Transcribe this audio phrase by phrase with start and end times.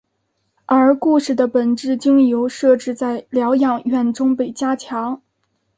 [0.65, 5.21] 而故事的本质经由设置在疗养院中被加强。